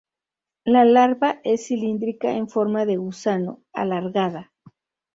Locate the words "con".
2.33-2.49